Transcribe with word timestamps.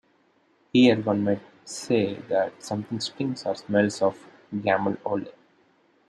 Here 0.73 0.95
one 0.99 1.23
might 1.25 1.43
say 1.63 2.15
that 2.21 2.63
something 2.63 2.99
stinks 2.99 3.45
or 3.45 3.53
smells 3.53 4.01
of 4.01 4.17
"Gamle 4.51 4.97
Ole". 5.05 5.27